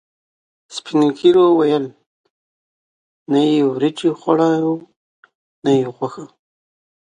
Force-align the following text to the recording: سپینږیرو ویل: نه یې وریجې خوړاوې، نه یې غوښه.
سپینږیرو 0.75 1.45
ویل: 1.59 1.85
نه 3.31 3.41
یې 3.51 3.59
وریجې 3.73 4.11
خوړاوې، 4.19 4.75
نه 5.63 5.71
یې 5.79 5.85
غوښه. 5.95 6.25